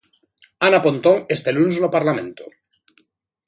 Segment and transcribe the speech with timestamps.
[0.67, 2.43] Ana Pontón este luns no Parlamento.